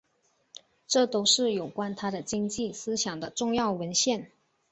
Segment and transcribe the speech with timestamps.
[0.87, 4.31] 这都是有关他的经济思想的重要文献。